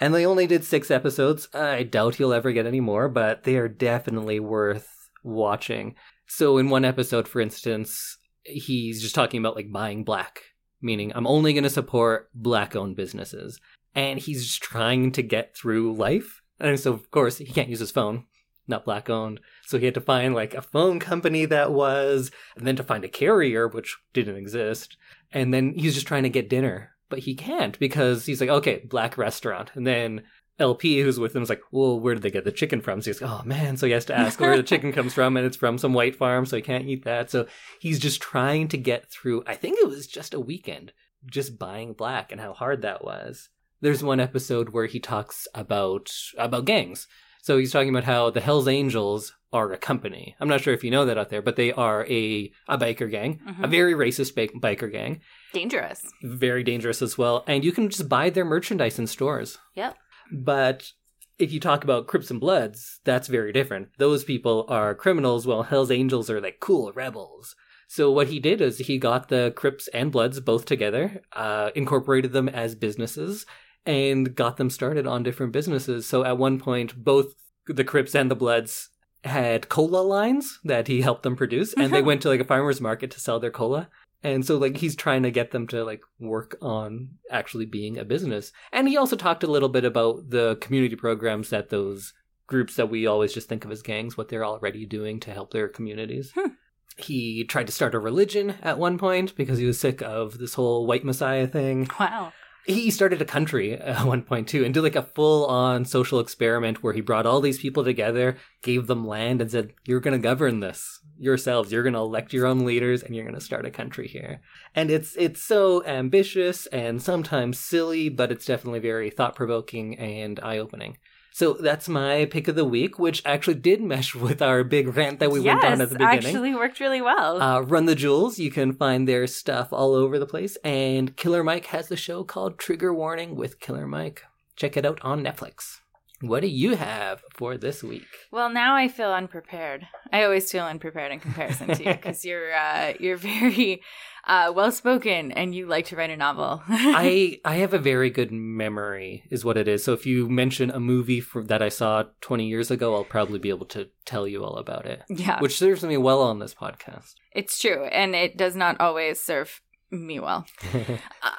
[0.00, 1.46] And they only did six episodes.
[1.54, 4.88] I doubt you'll ever get any more, but they are definitely worth
[5.22, 5.94] watching.
[6.26, 10.42] So, in one episode, for instance, he's just talking about like buying black,
[10.82, 13.60] meaning I'm only going to support black owned businesses.
[13.94, 16.42] And he's just trying to get through life.
[16.58, 18.24] And so, of course, he can't use his phone,
[18.68, 19.40] not black owned.
[19.66, 23.04] So he had to find like a phone company that was, and then to find
[23.04, 24.96] a carrier, which didn't exist.
[25.32, 28.84] And then he's just trying to get dinner, but he can't because he's like, okay,
[28.88, 29.70] black restaurant.
[29.74, 30.22] And then
[30.58, 33.00] El-P, who's with him, is like, well, where did they get the chicken from?
[33.00, 33.76] So he's like, oh man.
[33.76, 36.16] So he has to ask where the chicken comes from, and it's from some white
[36.16, 37.30] farm, so he can't eat that.
[37.30, 37.46] So
[37.80, 40.92] he's just trying to get through, I think it was just a weekend,
[41.30, 43.48] just buying black and how hard that was.
[43.80, 47.06] There's one episode where he talks about about gangs.
[47.42, 50.36] So he's talking about how the Hells Angels are a company.
[50.38, 53.10] I'm not sure if you know that out there, but they are a a biker
[53.10, 53.70] gang, a Mhm.
[53.70, 55.22] very racist ba- biker gang,
[55.54, 56.02] Dangerous.
[56.22, 57.42] very dangerous as well.
[57.46, 59.56] And you can just buy their merchandise in stores.
[59.74, 59.96] Yep.
[60.32, 60.92] But
[61.38, 63.88] if you talk about Crips and Bloods, that's very different.
[63.98, 67.56] Those people are criminals, while Hell's Angels are like cool rebels.
[67.88, 72.32] So what he did is he got the Crips and Bloods both together, uh, incorporated
[72.32, 73.46] them as businesses,
[73.84, 76.06] and got them started on different businesses.
[76.06, 77.34] So at one point, both
[77.66, 78.90] the Crips and the Bloods
[79.24, 82.80] had cola lines that he helped them produce, and they went to like a farmer's
[82.80, 83.88] market to sell their cola.
[84.22, 88.04] And so like he's trying to get them to like work on actually being a
[88.04, 88.52] business.
[88.72, 92.12] And he also talked a little bit about the community programs that those
[92.46, 95.52] groups that we always just think of as gangs, what they're already doing to help
[95.52, 96.32] their communities.
[96.34, 96.50] Hmm.
[96.96, 100.54] He tried to start a religion at one point because he was sick of this
[100.54, 101.88] whole white messiah thing.
[101.98, 102.32] Wow.
[102.66, 106.20] He started a country at one point too and did like a full on social
[106.20, 110.20] experiment where he brought all these people together, gave them land, and said, You're going
[110.20, 111.70] to govern this yourselves.
[111.70, 114.40] You're going to elect your own leaders and you're going to start a country here.
[114.74, 120.40] And it's it's so ambitious and sometimes silly, but it's definitely very thought provoking and
[120.40, 120.96] eye opening.
[121.32, 125.20] So that's my pick of the week, which actually did mesh with our big rant
[125.20, 126.18] that we yes, went on at the beginning.
[126.18, 127.40] It actually worked really well.
[127.40, 130.56] Uh, Run the Jewels, you can find their stuff all over the place.
[130.64, 134.24] And Killer Mike has a show called Trigger Warning with Killer Mike.
[134.56, 135.80] Check it out on Netflix.
[136.20, 138.06] What do you have for this week?
[138.30, 139.86] well, now I feel unprepared.
[140.12, 143.82] I always feel unprepared in comparison to you because you're uh, you're very
[144.26, 146.62] uh, well spoken and you like to write a novel.
[146.68, 149.82] I I have a very good memory, is what it is.
[149.82, 153.48] So if you mention a movie that I saw 20 years ago, I'll probably be
[153.48, 157.14] able to tell you all about it, yeah, which serves me well on this podcast.
[157.32, 160.46] it's true, and it does not always serve me well.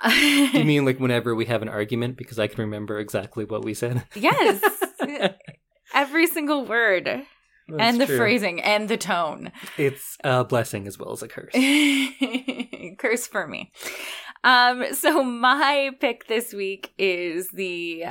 [0.03, 3.75] You mean like whenever we have an argument because I can remember exactly what we
[3.75, 4.03] said?
[4.15, 4.61] yes,
[5.93, 7.07] every single word,
[7.77, 8.17] and the true.
[8.17, 9.51] phrasing, and the tone.
[9.77, 11.53] It's a blessing as well as a curse.
[12.97, 13.71] Curse for me.
[14.43, 18.05] Um, so my pick this week is the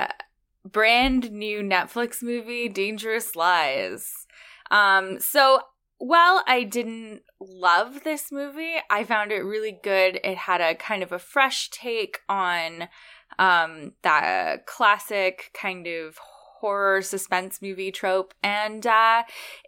[0.65, 4.25] brand new Netflix movie, Dangerous Lies.
[4.69, 5.59] Um, so
[6.01, 10.19] while I didn't love this movie, I found it really good.
[10.23, 12.87] It had a kind of a fresh take on
[13.37, 19.23] um, that classic kind of horror suspense movie trope, and uh,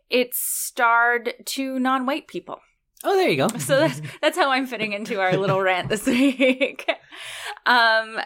[0.10, 2.60] it starred two non-white people.
[3.04, 3.48] Oh, there you go.
[3.60, 6.90] So that's that's how I'm fitting into our little rant this week.
[7.68, 8.18] um,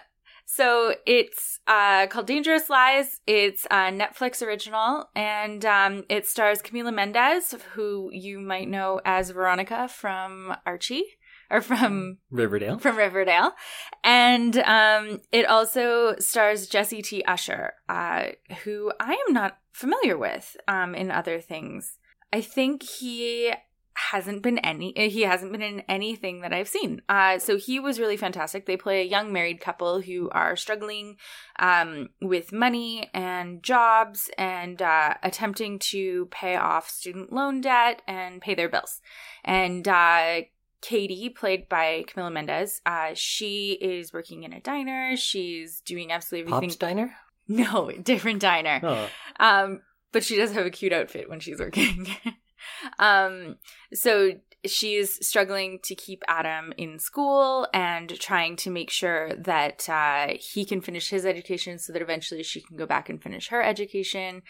[0.50, 3.20] so it's uh, called Dangerous Lies.
[3.28, 9.30] It's a Netflix original, and um, it stars Camila Mendes, who you might know as
[9.30, 11.04] Veronica from Archie
[11.52, 12.80] or from Riverdale.
[12.80, 13.52] from Riverdale,
[14.06, 17.24] and um, it also stars Jesse T.
[17.26, 18.28] Usher, uh,
[18.64, 21.98] who I am not familiar with um, in other things.
[22.32, 23.54] I think he
[23.98, 27.02] hasn't been any he hasn't been in anything that I've seen.
[27.10, 28.66] Uh, so he was really fantastic.
[28.66, 31.18] They play a young married couple who are struggling
[31.58, 38.40] um, with money and jobs and uh, attempting to pay off student loan debt and
[38.40, 39.02] pay their bills.
[39.44, 40.42] And uh,
[40.82, 45.18] Katie, played by Camila Mendes, uh, she is working in a diner.
[45.18, 46.70] She's doing absolutely everything.
[46.70, 47.16] Pop's Diner?
[47.50, 48.82] No, different diner.
[48.84, 49.10] Oh.
[49.40, 49.80] Um,
[50.12, 52.06] but she does have a cute outfit when she's working.
[53.00, 53.58] um,
[53.94, 54.34] so
[54.66, 60.66] she's struggling to keep Adam in school and trying to make sure that uh, he
[60.66, 64.42] can finish his education so that eventually she can go back and finish her education.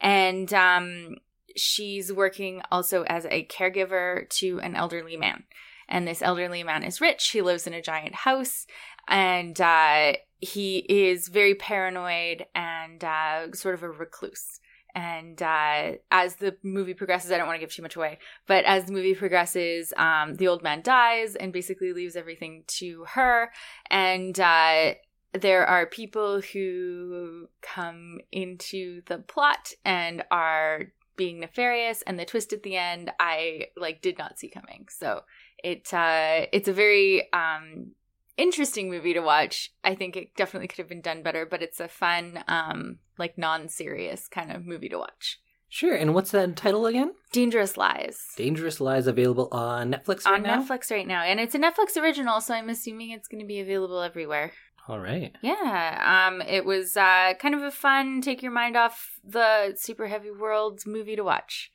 [0.00, 1.16] And um,
[1.56, 5.44] she's working also as a caregiver to an elderly man.
[5.88, 7.28] And this elderly man is rich.
[7.28, 8.66] He lives in a giant house
[9.08, 14.60] and uh, he is very paranoid and uh, sort of a recluse.
[14.96, 18.64] And uh, as the movie progresses, I don't want to give too much away, but
[18.64, 23.52] as the movie progresses, um, the old man dies and basically leaves everything to her.
[23.90, 24.94] And uh,
[25.34, 30.84] there are people who come into the plot and are
[31.16, 34.86] being nefarious, and the twist at the end, I like did not see coming.
[34.88, 35.24] So
[35.62, 37.92] it uh, it's a very um,
[38.38, 39.72] interesting movie to watch.
[39.84, 43.38] I think it definitely could have been done better, but it's a fun, um, like
[43.38, 45.38] non-serious kind of movie to watch.
[45.68, 45.94] Sure.
[45.94, 47.12] And what's that title again?
[47.32, 50.62] Dangerous Lies Dangerous Lies available on Netflix right on now?
[50.62, 53.60] Netflix right now, and it's a Netflix original, so I'm assuming it's going to be
[53.60, 54.52] available everywhere.
[54.88, 55.34] All right.
[55.42, 60.06] Yeah, um, it was uh, kind of a fun, take your mind off the super
[60.06, 61.72] heavy world movie to watch.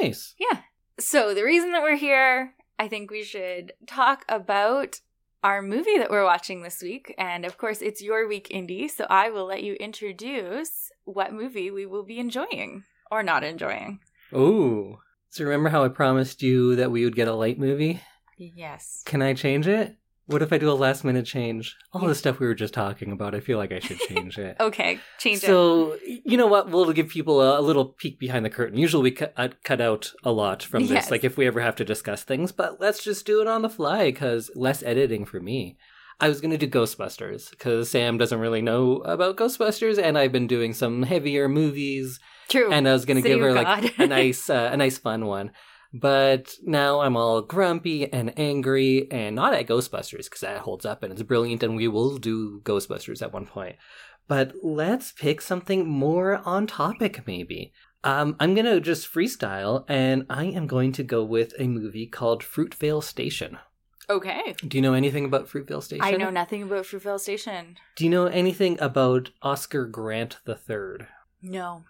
[0.00, 0.34] Nice.
[0.38, 0.60] Yeah.
[0.98, 5.00] So the reason that we're here, I think we should talk about
[5.42, 7.14] our movie that we're watching this week.
[7.18, 8.90] And of course, it's your week, Indie.
[8.90, 14.00] So I will let you introduce what movie we will be enjoying or not enjoying.
[14.34, 14.98] Ooh.
[15.30, 18.00] So remember how I promised you that we would get a light movie?
[18.36, 19.02] Yes.
[19.04, 19.96] Can I change it?
[20.30, 21.76] What if I do a last minute change?
[21.92, 24.56] All the stuff we were just talking about, I feel like I should change it.
[24.60, 25.46] Okay, change it.
[25.46, 26.70] So you know what?
[26.70, 28.78] We'll give people a, a little peek behind the curtain.
[28.78, 31.10] Usually we cut, uh, cut out a lot from this, Yes.
[31.10, 32.52] like if we ever have to discuss things.
[32.52, 35.76] But let's just do it on the fly because less editing for me.
[36.20, 40.32] I was going to do Ghostbusters because Sam doesn't really know about Ghostbusters, and I've
[40.32, 42.70] been doing some heavier movies, True.
[42.70, 45.24] and I was going to give her of like a nice, uh, a nice fun
[45.26, 45.50] one.
[45.92, 51.02] But now I'm all grumpy and angry, and not at Ghostbusters because that holds up
[51.02, 53.76] and it's brilliant, and we will do Ghostbusters at one point.
[54.28, 57.72] But let's pick something more on topic, maybe.
[58.04, 62.42] Um, I'm gonna just freestyle, and I am going to go with a movie called
[62.42, 63.58] Fruitvale Station.
[64.08, 64.54] okay.
[64.66, 66.04] Do you know anything about Fruitvale Station?
[66.04, 67.76] I know nothing about Fruitvale Station.
[67.96, 71.06] Do you know anything about Oscar Grant III?
[71.42, 71.84] No.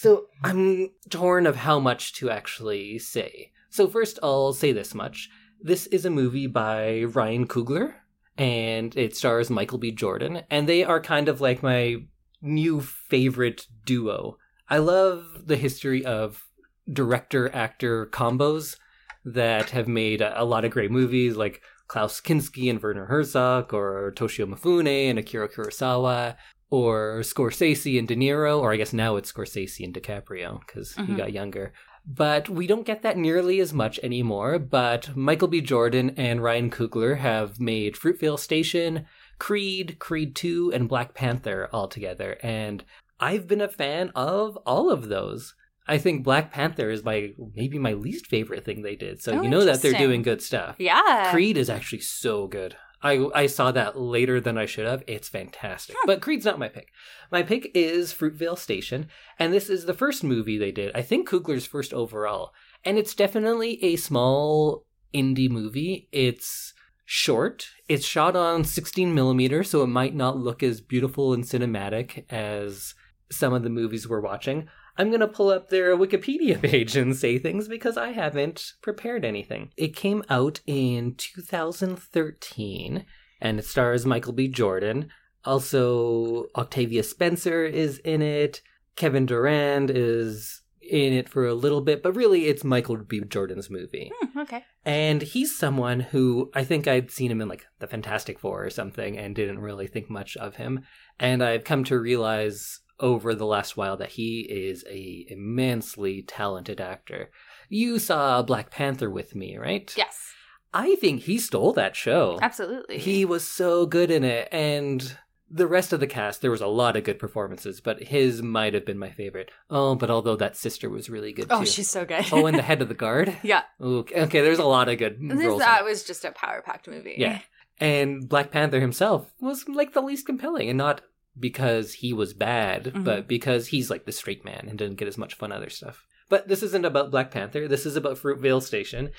[0.00, 3.52] So I'm torn of how much to actually say.
[3.68, 5.28] So first, I'll say this much:
[5.60, 7.96] this is a movie by Ryan Coogler,
[8.38, 9.90] and it stars Michael B.
[9.90, 11.96] Jordan, and they are kind of like my
[12.40, 14.38] new favorite duo.
[14.70, 16.48] I love the history of
[16.90, 18.78] director actor combos
[19.26, 24.14] that have made a, lot of great movies, like Klaus Kinski and Werner Herzog, or
[24.16, 26.36] Toshiro Mifune and Akira Kurosawa,
[26.70, 31.02] or Scorsese and De Niro, or I guess now it's Scorsese and DiCaprio because he
[31.02, 31.16] Mhm.
[31.16, 31.72] got younger.
[32.06, 34.58] But we don't get that nearly as much anymore.
[34.58, 35.60] But Michael B.
[35.60, 39.04] Jordan and Ryan Coogler have made Fruitvale Station,
[39.38, 42.38] Creed, Creed 2, and Black Panther all together.
[42.42, 42.84] And
[43.18, 45.54] I've been a fan of all of those.
[45.86, 49.20] I think Black Panther is my maybe my least favorite thing they did.
[49.20, 50.76] So Oh, you know that they're doing good stuff.
[50.78, 51.30] Yeah.
[51.32, 52.76] Creed is actually so good.
[53.02, 55.02] I I saw that later than I should have.
[55.06, 55.96] It's fantastic.
[56.06, 56.88] But Creed's not my pick.
[57.30, 60.94] My pick is Fruitvale Station, and this is the first movie they did.
[60.94, 62.52] I think Coogler's first overall,
[62.84, 64.84] and it's definitely a small
[65.14, 66.08] indie movie.
[66.12, 66.74] It's
[67.04, 67.70] short.
[67.88, 72.94] It's shot on 16 millimeter, so it might not look as beautiful and cinematic as
[73.32, 74.68] some of the movies we're watching.
[75.00, 79.24] I'm going to pull up their Wikipedia page and say things because I haven't prepared
[79.24, 79.70] anything.
[79.78, 83.06] It came out in 2013
[83.40, 84.46] and it stars Michael B.
[84.46, 85.08] Jordan.
[85.42, 88.60] Also, Octavia Spencer is in it.
[88.94, 93.20] Kevin Durand is in it for a little bit, but really it's Michael B.
[93.20, 94.12] Jordan's movie.
[94.14, 94.64] Hmm, okay.
[94.84, 98.70] And he's someone who I think I'd seen him in like the Fantastic Four or
[98.70, 100.80] something and didn't really think much of him.
[101.18, 106.80] And I've come to realize over the last while that he is a immensely talented
[106.80, 107.30] actor.
[107.68, 109.92] You saw Black Panther with me, right?
[109.96, 110.32] Yes.
[110.72, 112.38] I think he stole that show.
[112.40, 112.98] Absolutely.
[112.98, 115.16] He was so good in it and
[115.52, 118.72] the rest of the cast there was a lot of good performances, but his might
[118.72, 119.50] have been my favorite.
[119.68, 121.66] Oh, but although that sister was really good Oh, too.
[121.66, 122.24] she's so good.
[122.30, 123.36] oh, and the head of the guard.
[123.42, 123.62] yeah.
[123.80, 125.58] Okay, okay, there's a lot of good This, roles.
[125.60, 127.16] that was just a power packed movie.
[127.18, 127.40] Yeah.
[127.80, 131.00] And Black Panther himself was like the least compelling, and not
[131.40, 133.04] because he was bad, Mhm.
[133.04, 136.04] but because he's like the straight man and didn't get as much fun other stuff.
[136.28, 137.66] But this isn't about Black Panther.
[137.66, 139.10] This is about Fruitvale Station,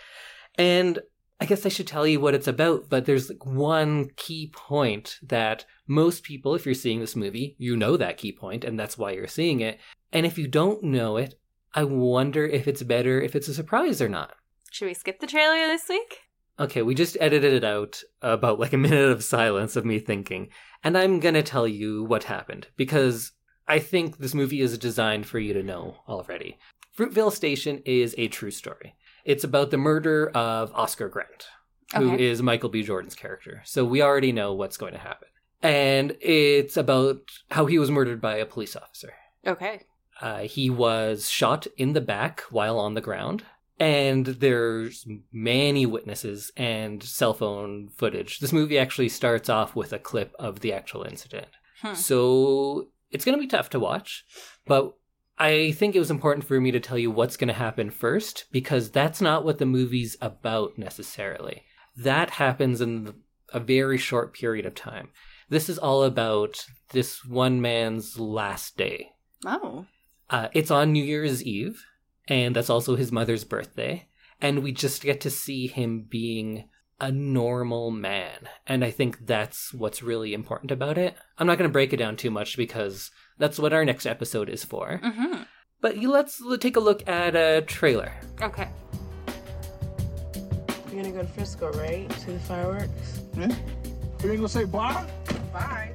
[0.57, 0.99] and
[1.39, 2.87] I guess I should tell you what it's about.
[2.89, 7.75] But there's like one key point that most people, if you're seeing this movie, you
[7.75, 9.79] know that key point, and that's why you're seeing it.
[10.13, 11.33] And if you don't know it,
[11.73, 14.35] I wonder if it's better if it's a surprise or not.
[14.71, 16.19] Should we skip the trailer this week?
[16.61, 20.49] Okay, we just edited it out about like a minute of silence of me thinking.
[20.83, 23.31] And I'm gonna tell you what happened because
[23.67, 26.59] I think this movie is designed for you to know already.
[26.95, 28.95] Fruitvale Station is a true story.
[29.25, 31.47] It's about the murder of Oscar Grant,
[31.95, 32.45] who is Okay.
[32.45, 32.83] Michael B.
[32.83, 33.61] Jordan's character.
[33.65, 35.29] So we already know what's going to happen.
[35.63, 39.13] And it's about how he was murdered by a police officer.
[39.47, 39.81] Okay.
[40.19, 43.43] Uh, he was shot in the back while on the ground.
[43.81, 48.37] And there's many witnesses and cell phone footage.
[48.37, 51.47] This movie actually starts off with a clip of the actual incident.
[51.81, 51.95] Hmm.
[51.95, 54.23] So it's going to be tough to watch,
[54.67, 54.93] but
[55.39, 58.45] I think it was important for me to tell you what's going to happen first
[58.51, 61.63] because that's not what the movie's about necessarily.
[61.97, 63.15] That happens in
[63.51, 65.09] a very short period of time.
[65.49, 69.09] This is all about this one man's last day.
[69.43, 69.87] Oh.
[70.29, 71.83] Uh, it's on New Year's Eve,
[72.27, 74.07] and that's also his mother's birthday.
[74.39, 76.69] And we just get to see him being
[76.99, 78.47] a normal man.
[78.65, 81.15] And I think that's what's really important about it.
[81.37, 84.49] I'm not going to break it down too much because that's what our next episode
[84.49, 84.99] is for.
[85.03, 85.43] Mm-hmm.
[85.81, 88.13] But let's take a look at a trailer.
[88.39, 88.69] Okay.
[90.91, 92.11] You're gonna go to Frisco, right?
[92.13, 93.21] See the fireworks?
[93.35, 93.47] Yeah?
[93.47, 95.07] You ain't gonna say bye?
[95.53, 95.93] Bye.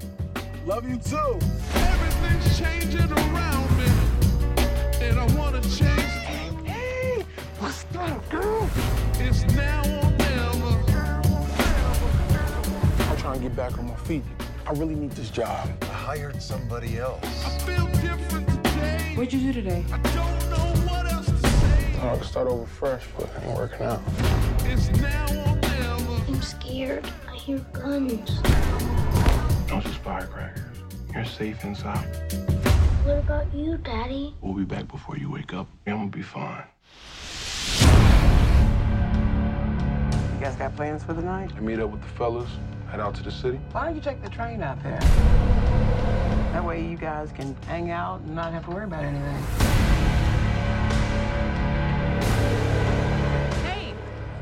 [0.65, 1.39] Love you too.
[1.75, 3.87] Everything's changing around me,
[5.03, 6.06] and I wanna change.
[7.57, 8.69] Hey, what's up, girl?
[9.19, 10.67] It's now or never.
[13.11, 14.25] I'm trying to get back on my feet.
[14.67, 15.69] I really need this job.
[15.83, 17.25] I hired somebody else.
[17.47, 19.13] I feel different today.
[19.15, 19.85] What'd you do today?
[19.91, 21.99] I don't know what else to say.
[22.03, 24.03] I can start over fresh, but it ain't working out.
[24.65, 26.23] It's now or never.
[26.29, 27.11] I'm scared.
[27.31, 28.41] I hear guns.
[29.69, 30.63] Don't just firecrackers.
[31.15, 32.05] You're safe inside.
[33.05, 34.35] What about you, Daddy?
[34.41, 35.69] We'll be back before you wake up.
[35.87, 36.65] I'm gonna be fine.
[40.37, 41.51] You guys got plans for the night?
[41.57, 42.51] I meet up with the fellas,
[42.91, 43.59] head out to the city.
[43.73, 44.99] Why don't you take the train out there?
[46.53, 49.43] That way you guys can hang out and not have to worry about anything.
[53.65, 53.95] Hey,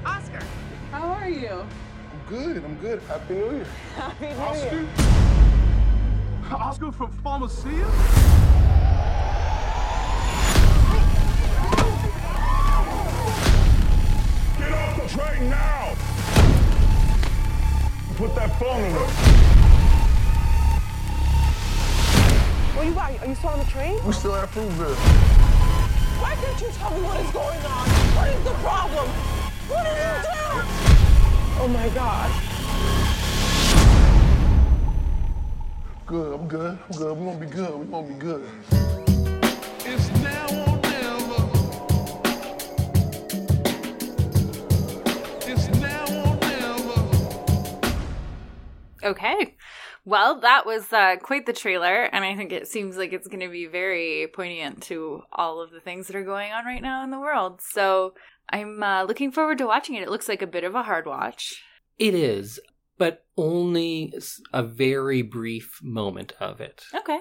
[0.04, 0.42] Oscar.
[0.90, 1.64] How are you?
[1.64, 3.00] I'm good, I'm good.
[3.02, 3.66] Happy New Year.
[3.94, 4.80] Happy New Oscar?
[4.80, 4.88] Year.
[6.50, 8.83] Oscar from Pharmacia?
[15.04, 15.94] Get off train now!
[18.16, 19.08] Put that phone in it.
[22.74, 23.20] What you got?
[23.20, 23.98] Are you still on the train?
[24.06, 24.96] We still have at Fruitvale.
[26.22, 27.88] Why can't you tell me what is going on?
[28.16, 29.08] What is the problem?
[29.68, 30.38] What did you do?
[31.60, 32.30] Oh my God.
[36.06, 36.78] Good, I'm good.
[36.88, 37.16] I'm good.
[37.18, 37.74] We're gonna be good.
[37.74, 38.83] We're gonna be good.
[49.04, 49.56] Okay.
[50.04, 53.40] Well, that was uh, quite the trailer, and I think it seems like it's going
[53.40, 57.02] to be very poignant to all of the things that are going on right now
[57.04, 57.60] in the world.
[57.62, 58.14] So
[58.50, 60.02] I'm uh, looking forward to watching it.
[60.02, 61.62] It looks like a bit of a hard watch.
[61.98, 62.60] It is,
[62.98, 64.12] but only
[64.52, 66.84] a very brief moment of it.
[66.94, 67.20] Okay.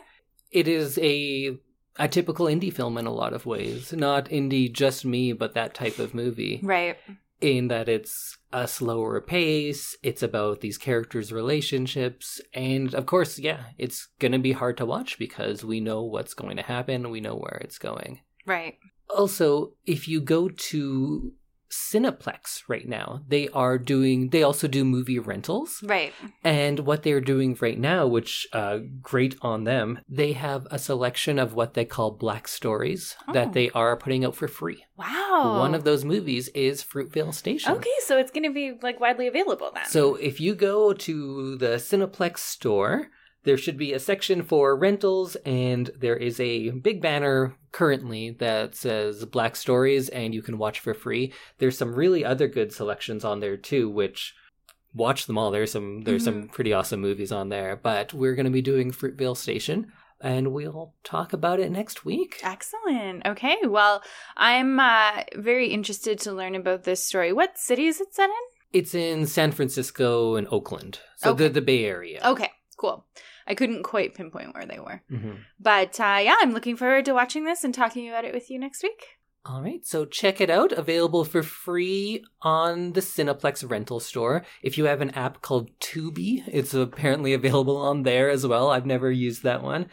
[0.51, 1.57] It is a
[1.99, 3.93] a typical indie film in a lot of ways.
[3.93, 6.59] Not indie just me, but that type of movie.
[6.63, 6.97] Right.
[7.43, 13.65] In that it's a slower pace, it's about these characters' relationships, and of course, yeah,
[13.77, 17.35] it's gonna be hard to watch because we know what's going to happen, we know
[17.35, 18.21] where it's going.
[18.45, 18.77] Right.
[19.09, 21.33] Also, if you go to
[21.73, 25.81] Cineplex right now, they are doing, they also do movie rentals.
[25.83, 26.13] Right.
[26.43, 31.39] And what they're doing right now, which uh, great on them, they have a selection
[31.39, 33.33] of what they call black stories Oh.
[33.33, 34.85] that they are putting out for free.
[34.97, 35.59] Wow.
[35.59, 37.71] One of those movies is Fruitvale Station.
[37.73, 39.85] Okay, so it's going to be like widely available then.
[39.87, 43.07] So if you go to the Cineplex store,
[43.43, 48.75] there should be a section for rentals, and there is a big banner currently that
[48.75, 51.33] says Black Stories, and you can watch for free.
[51.57, 54.33] There's some really other good selections on there too, which
[54.93, 55.51] watch them all.
[55.51, 57.75] There's some there's some pretty awesome movies on there.
[57.75, 59.91] But we're going to be doing Fruitvale Station,
[60.21, 62.39] and we'll talk about it next week.
[62.43, 63.25] Excellent.
[63.25, 64.01] Okay, well,
[64.37, 67.33] I'm uh, very interested to learn about this story.
[67.33, 68.35] What city is it set in?
[68.71, 71.43] It's in San Francisco and Oakland, so Okay.
[71.47, 72.21] the the Bay Area.
[72.23, 73.05] Okay, cool.
[73.47, 75.01] I couldn't quite pinpoint where they were.
[75.11, 75.37] Mhm.
[75.59, 78.59] But uh, yeah, I'm looking forward to watching this and talking about it with you
[78.59, 79.05] next week.
[79.45, 80.71] All right, so check it out.
[80.71, 84.45] Available for free on the Cineplex rental store.
[84.61, 88.69] If you have an app called Tubi, it's apparently available on there as well.
[88.71, 89.87] I've never used that one,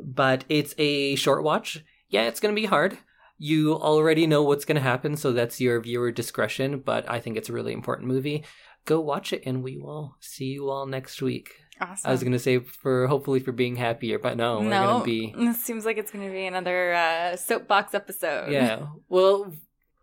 [0.00, 1.84] but it's a short watch.
[2.08, 2.98] Yeah, it's going to be hard.
[3.38, 7.36] You already know what's going to happen, so that's your viewer discretion, but I think
[7.36, 8.44] it's a really important movie.
[8.86, 11.54] Go watch it, and we will see you all next week.
[11.80, 12.08] Awesome.
[12.08, 15.04] I was going to say for hopefully for being happier, but no, we're no, to
[15.04, 18.50] be it seems like it's going to be another uh, soapbox episode.
[18.52, 18.86] Yeah.
[19.08, 19.52] Well,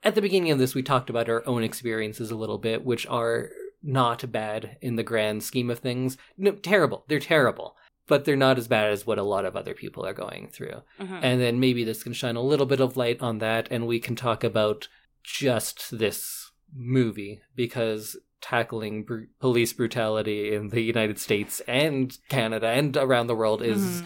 [0.03, 3.05] at the beginning of this, we talked about our own experiences a little bit, which
[3.07, 3.49] are
[3.83, 6.17] not bad in the grand scheme of things.
[6.37, 7.05] No, terrible.
[7.07, 7.75] They're terrible,
[8.07, 10.81] but they're not as bad as what a lot of other people are going through.
[10.99, 11.19] Mhm.
[11.21, 13.99] And then maybe this can shine a little bit of light on that, and we
[13.99, 14.87] can talk about
[15.23, 22.95] just this movie because tackling br- police brutality in the United States and Canada and
[22.97, 24.05] around the world is Mhm.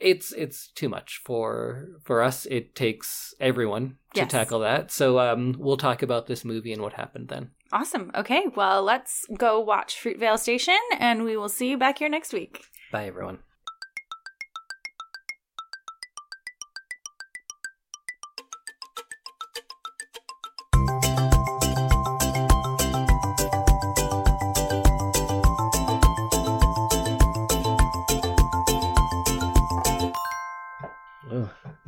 [0.00, 4.30] it's it's too much for for us it takes everyone to Yes.
[4.30, 8.10] tackle that so um we'll talk about this movie and what happened then Awesome.
[8.14, 12.32] Okay, well, let's go watch Fruitvale Station, and we will see you back here next
[12.32, 12.64] week.
[12.90, 13.40] bye everyone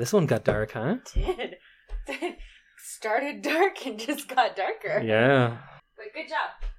[0.01, 1.57] this one got dark huh Did.
[2.09, 2.39] It
[2.79, 5.01] started dark and just got darker.
[5.05, 5.59] yeah
[5.97, 6.70] But good job.